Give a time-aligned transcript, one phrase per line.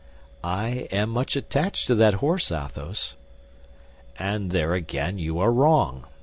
[0.43, 3.13] "I am much attached to that horse, Athos."
[4.17, 6.07] "And there again you are wrong.